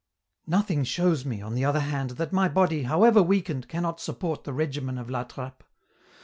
"Nothmg 0.51 0.87
shows 0.87 1.25
me, 1.25 1.43
on 1.43 1.53
the 1.53 1.63
other 1.63 1.81
hand, 1.81 2.09
that 2.17 2.33
my 2.33 2.49
body, 2.49 2.81
however 2.85 3.21
weakened, 3.21 3.67
cannot 3.69 4.01
support 4.01 4.45
the 4.45 4.51
regimen 4.51 4.97
of 4.97 5.11
La 5.11 5.25
Trappe. 5.25 5.63